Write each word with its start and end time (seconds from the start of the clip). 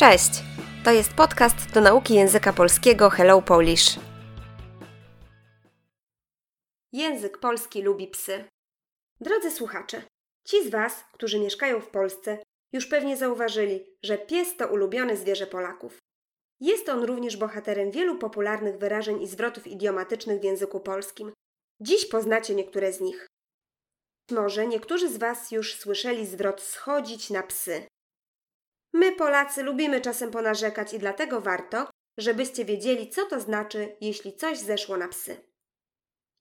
Cześć! 0.00 0.30
To 0.84 0.90
jest 0.90 1.12
podcast 1.12 1.72
do 1.74 1.80
nauki 1.80 2.14
języka 2.14 2.52
polskiego 2.52 3.10
Hello 3.10 3.42
Polish. 3.42 3.98
Język 6.92 7.38
polski 7.38 7.82
lubi 7.82 8.08
psy. 8.08 8.44
Drodzy 9.20 9.50
słuchacze, 9.50 10.02
ci 10.46 10.64
z 10.64 10.70
Was, 10.70 11.04
którzy 11.12 11.40
mieszkają 11.40 11.80
w 11.80 11.88
Polsce, 11.88 12.38
już 12.72 12.86
pewnie 12.86 13.16
zauważyli, 13.16 13.86
że 14.02 14.18
pies 14.18 14.56
to 14.56 14.68
ulubione 14.68 15.16
zwierzę 15.16 15.46
Polaków. 15.46 15.98
Jest 16.60 16.88
on 16.88 17.04
również 17.04 17.36
bohaterem 17.36 17.90
wielu 17.90 18.18
popularnych 18.18 18.78
wyrażeń 18.78 19.22
i 19.22 19.28
zwrotów 19.28 19.66
idiomatycznych 19.66 20.40
w 20.40 20.44
języku 20.44 20.80
polskim. 20.80 21.32
Dziś 21.80 22.06
poznacie 22.06 22.54
niektóre 22.54 22.92
z 22.92 23.00
nich. 23.00 23.26
Może 24.30 24.66
niektórzy 24.66 25.08
z 25.08 25.16
Was 25.16 25.50
już 25.50 25.74
słyszeli 25.74 26.26
zwrot 26.26 26.60
schodzić 26.60 27.30
na 27.30 27.42
psy. 27.42 27.86
My, 28.92 29.12
Polacy, 29.12 29.62
lubimy 29.62 30.00
czasem 30.00 30.30
ponarzekać 30.30 30.92
i 30.92 30.98
dlatego 30.98 31.40
warto, 31.40 31.90
żebyście 32.18 32.64
wiedzieli, 32.64 33.10
co 33.10 33.26
to 33.26 33.40
znaczy, 33.40 33.96
jeśli 34.00 34.36
coś 34.36 34.58
zeszło 34.58 34.96
na 34.96 35.08
psy. 35.08 35.50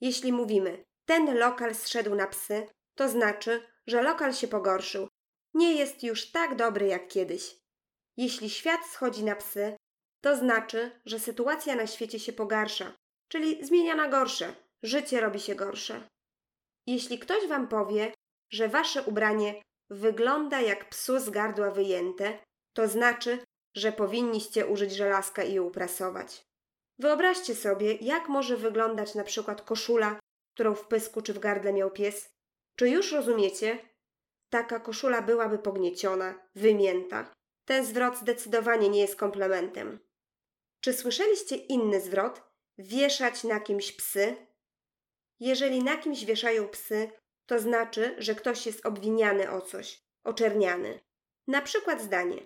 Jeśli 0.02 0.34
mówimy, 0.34 0.85
ten 1.05 1.38
lokal 1.38 1.75
zszedł 1.75 2.16
na 2.16 2.27
psy, 2.27 2.67
to 2.95 3.09
znaczy, 3.09 3.67
że 3.88 4.02
lokal 4.02 4.34
się 4.34 4.48
pogorszył. 4.48 5.08
Nie 5.53 5.73
jest 5.73 6.03
już 6.03 6.31
tak 6.31 6.55
dobry 6.55 6.88
jak 6.88 7.08
kiedyś. 7.08 7.55
Jeśli 8.17 8.50
świat 8.50 8.86
schodzi 8.86 9.23
na 9.23 9.36
psy, 9.36 9.75
to 10.22 10.36
znaczy, 10.36 11.02
że 11.05 11.20
sytuacja 11.20 11.75
na 11.75 11.88
świecie 11.88 12.20
się 12.20 12.34
pogarsza, 12.34 12.94
czyli 13.27 13.66
zmienia 13.66 13.95
na 13.95 14.08
gorsze, 14.08 14.55
życie 14.84 15.22
robi 15.22 15.39
się 15.39 15.55
gorsze. 15.55 16.09
Jeśli 16.88 17.20
ktoś 17.20 17.47
Wam 17.47 17.67
powie, 17.67 18.13
że 18.52 18.70
Wasze 18.70 19.03
ubranie 19.03 19.61
wygląda 19.89 20.61
jak 20.61 20.89
psu 20.89 21.20
z 21.20 21.29
gardła 21.29 21.71
wyjęte, 21.71 22.39
to 22.73 22.88
znaczy, 22.88 23.39
że 23.75 23.91
powinniście 23.91 24.67
użyć 24.67 24.91
żelazka 24.91 25.44
i 25.44 25.59
uprasować. 25.59 26.45
Wyobraźcie 27.00 27.55
sobie, 27.55 27.94
jak 27.94 28.30
może 28.30 28.58
wyglądać 28.58 29.16
na 29.16 29.23
przykład 29.23 29.61
koszula, 29.61 30.19
którą 30.53 30.75
w 30.75 30.88
pysku 30.88 31.22
czy 31.22 31.33
w 31.33 31.39
gardle 31.39 31.73
miał 31.73 31.91
pies. 31.91 32.30
Czy 32.75 32.89
już 32.89 33.11
rozumiecie? 33.11 33.80
Taka 34.49 34.80
koszula 34.80 35.22
byłaby 35.22 35.59
pognieciona, 35.59 36.49
wymięta. 36.55 37.33
Ten 37.66 37.86
zwrot 37.86 38.17
zdecydowanie 38.17 38.89
nie 38.89 39.02
jest 39.02 39.16
komplementem. 39.16 39.99
Czy 40.81 40.94
słyszeliście 40.94 41.55
inny 41.55 42.02
zwrot? 42.02 42.42
Wieszać 42.77 43.44
na 43.44 43.59
kimś 43.59 43.92
psy? 43.92 44.36
Jeżeli 45.39 45.83
na 45.83 45.97
kimś 45.97 46.25
wieszają 46.25 46.67
psy, 46.67 47.11
to 47.50 47.59
znaczy, 47.59 48.16
że 48.17 48.36
ktoś 48.36 48.66
jest 48.66 48.86
obwiniany 48.86 49.52
o 49.52 49.61
coś, 49.61 50.02
oczerniany. 50.23 51.00
Na 51.47 51.61
przykład 51.61 52.02
zdanie: 52.02 52.42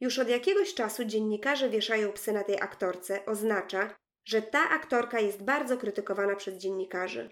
Już 0.00 0.18
od 0.18 0.28
jakiegoś 0.28 0.74
czasu 0.74 1.04
dziennikarze 1.04 1.68
wieszają 1.68 2.12
psy 2.12 2.32
na 2.32 2.44
tej 2.44 2.60
aktorce, 2.60 3.26
oznacza, 3.26 3.94
że 4.24 4.42
ta 4.42 4.70
aktorka 4.70 5.20
jest 5.20 5.42
bardzo 5.42 5.76
krytykowana 5.76 6.36
przez 6.36 6.54
dziennikarzy. 6.54 7.30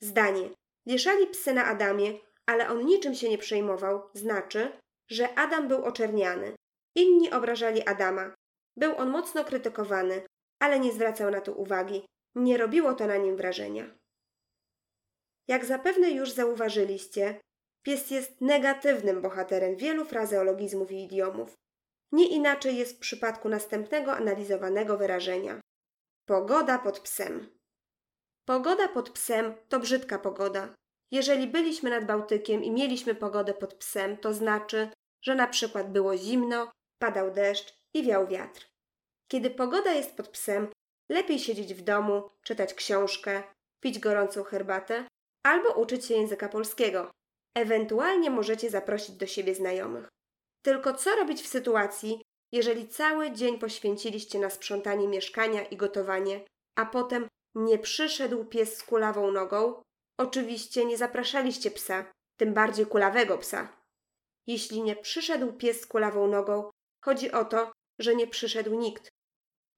Zdanie: 0.00 0.50
Wieszali 0.86 1.26
psy 1.26 1.54
na 1.54 1.64
Adamie, 1.64 2.18
ale 2.46 2.68
on 2.68 2.86
niczym 2.86 3.14
się 3.14 3.28
nie 3.28 3.38
przejmował, 3.38 4.02
znaczy, 4.14 4.72
że 5.10 5.34
Adam 5.34 5.68
był 5.68 5.84
oczerniany. 5.84 6.54
Inni 6.96 7.30
obrażali 7.30 7.88
Adama. 7.88 8.34
Był 8.76 8.96
on 8.96 9.10
mocno 9.10 9.44
krytykowany, 9.44 10.22
ale 10.62 10.80
nie 10.80 10.92
zwracał 10.92 11.30
na 11.30 11.40
to 11.40 11.52
uwagi. 11.52 12.06
Nie 12.34 12.56
robiło 12.56 12.94
to 12.94 13.06
na 13.06 13.16
nim 13.16 13.36
wrażenia. 13.36 13.90
Jak 15.48 15.64
zapewne 15.64 16.10
już 16.10 16.30
zauważyliście, 16.30 17.40
pies 17.82 18.10
jest 18.10 18.40
negatywnym 18.40 19.22
bohaterem 19.22 19.76
wielu 19.76 20.04
frazeologizmów 20.04 20.92
i 20.92 21.04
idiomów. 21.04 21.54
Nie 22.12 22.28
inaczej 22.28 22.76
jest 22.76 22.96
w 22.96 22.98
przypadku 22.98 23.48
następnego 23.48 24.12
analizowanego 24.16 24.96
wyrażenia. 24.96 25.60
Pogoda 26.26 26.78
pod 26.78 27.00
psem. 27.00 27.58
Pogoda 28.44 28.88
pod 28.88 29.10
psem 29.10 29.54
to 29.68 29.80
brzydka 29.80 30.18
pogoda. 30.18 30.74
Jeżeli 31.10 31.46
byliśmy 31.46 31.90
nad 31.90 32.04
Bałtykiem 32.04 32.64
i 32.64 32.70
mieliśmy 32.70 33.14
pogodę 33.14 33.54
pod 33.54 33.74
psem, 33.74 34.16
to 34.16 34.34
znaczy, 34.34 34.88
że 35.22 35.34
na 35.34 35.46
przykład 35.46 35.92
było 35.92 36.16
zimno, 36.16 36.70
padał 36.98 37.30
deszcz 37.30 37.74
i 37.94 38.02
wiał 38.02 38.26
wiatr. 38.26 38.66
Kiedy 39.28 39.50
pogoda 39.50 39.92
jest 39.92 40.16
pod 40.16 40.28
psem, 40.28 40.68
lepiej 41.10 41.38
siedzieć 41.38 41.74
w 41.74 41.82
domu, 41.82 42.30
czytać 42.42 42.74
książkę, 42.74 43.42
pić 43.80 43.98
gorącą 43.98 44.44
herbatę 44.44 45.06
albo 45.46 45.72
uczyć 45.72 46.04
się 46.04 46.14
języka 46.14 46.48
polskiego. 46.48 47.10
Ewentualnie 47.54 48.30
możecie 48.30 48.70
zaprosić 48.70 49.16
do 49.16 49.26
siebie 49.26 49.54
znajomych. 49.54 50.08
Tylko 50.62 50.94
co 50.94 51.16
robić 51.16 51.42
w 51.42 51.46
sytuacji, 51.46 52.22
jeżeli 52.52 52.88
cały 52.88 53.30
dzień 53.30 53.58
poświęciliście 53.58 54.38
na 54.38 54.50
sprzątanie 54.50 55.08
mieszkania 55.08 55.64
i 55.64 55.76
gotowanie, 55.76 56.44
a 56.76 56.86
potem 56.86 57.28
nie 57.54 57.78
przyszedł 57.78 58.44
pies 58.44 58.76
z 58.76 58.82
kulawą 58.82 59.32
nogą? 59.32 59.82
Oczywiście 60.18 60.84
nie 60.84 60.96
zapraszaliście 60.96 61.70
psa, 61.70 62.12
tym 62.36 62.54
bardziej 62.54 62.86
kulawego 62.86 63.38
psa. 63.38 63.68
Jeśli 64.46 64.82
nie 64.82 64.96
przyszedł 64.96 65.52
pies 65.52 65.80
z 65.80 65.86
kulawą 65.86 66.26
nogą, 66.26 66.70
chodzi 67.04 67.32
o 67.32 67.44
to, 67.44 67.72
że 67.98 68.14
nie 68.14 68.26
przyszedł 68.26 68.74
nikt. 68.74 69.08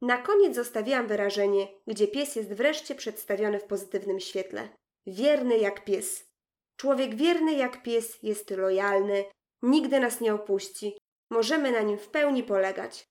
Na 0.02 0.18
koniec 0.18 0.54
zostawiłam 0.54 1.06
wyrażenie, 1.06 1.68
gdzie 1.86 2.08
pies 2.08 2.36
jest 2.36 2.52
wreszcie 2.52 2.94
przedstawiony 2.94 3.60
w 3.60 3.64
pozytywnym 3.64 4.20
świetle. 4.20 4.68
Wierny 5.10 5.58
jak 5.58 5.84
pies. 5.84 6.28
Człowiek 6.76 7.14
wierny 7.14 7.52
jak 7.52 7.82
pies 7.82 8.18
jest 8.22 8.50
lojalny, 8.50 9.24
nigdy 9.62 10.00
nas 10.00 10.20
nie 10.20 10.34
opuści. 10.34 10.98
Możemy 11.30 11.72
na 11.72 11.80
nim 11.80 11.98
w 11.98 12.08
pełni 12.08 12.42
polegać. 12.42 13.04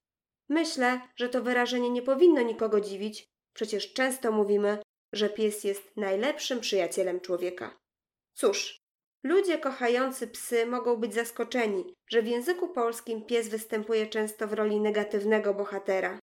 Myślę, 0.50 1.02
że 1.16 1.30
to 1.30 1.42
wyrażenie 1.42 1.90
nie 1.90 2.02
powinno 2.02 2.42
nikogo 2.42 2.82
dziwić, 2.82 3.26
przecież 3.54 3.94
często 3.94 4.32
mówimy, 4.32 4.80
że 5.14 5.30
pies 5.30 5.64
jest 5.64 5.98
najlepszym 5.98 6.60
przyjacielem 6.60 7.20
człowieka. 7.20 7.78
Cóż, 8.34 8.78
ludzie 9.24 9.58
kochający 9.58 10.28
psy 10.28 10.66
mogą 10.66 10.98
być 10.98 11.14
zaskoczeni, 11.14 11.94
że 12.10 12.22
w 12.22 12.28
języku 12.28 12.70
polskim 12.70 13.26
pies 13.26 13.48
występuje 13.48 14.08
często 14.08 14.48
w 14.48 14.54
roli 14.54 14.80
negatywnego 14.80 15.54
bohatera. 15.54 16.20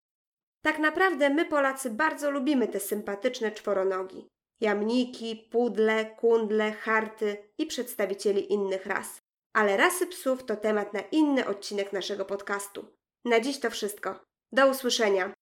Tak 0.64 0.78
naprawdę 0.78 1.30
my 1.30 1.44
Polacy 1.44 1.90
bardzo 1.90 2.30
lubimy 2.30 2.68
te 2.68 2.80
sympatyczne 2.80 3.52
czworonogi 3.52 4.31
jamniki, 4.62 5.48
pudle, 5.50 6.04
kundle, 6.04 6.72
harty 6.72 7.36
i 7.58 7.66
przedstawicieli 7.66 8.52
innych 8.52 8.86
ras. 8.86 9.22
Ale 9.52 9.76
rasy 9.76 10.06
psów 10.06 10.44
to 10.44 10.56
temat 10.56 10.94
na 10.94 11.00
inny 11.00 11.46
odcinek 11.46 11.92
naszego 11.92 12.24
podcastu. 12.24 12.84
Na 13.24 13.40
dziś 13.40 13.60
to 13.60 13.70
wszystko. 13.70 14.24
Do 14.52 14.68
usłyszenia. 14.68 15.32